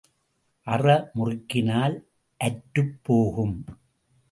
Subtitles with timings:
[0.67, 1.11] அற
[1.13, 1.95] முறுக்கினால்
[2.41, 3.65] அற்றுப் போகும்.